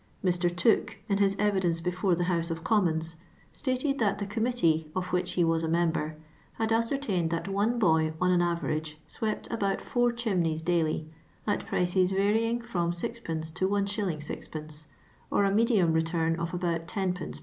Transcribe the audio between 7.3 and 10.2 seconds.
one boy on an average swept about four